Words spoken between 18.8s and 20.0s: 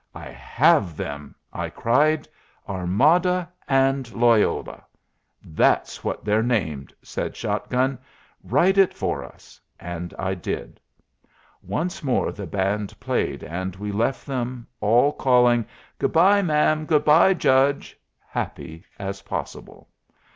as possible.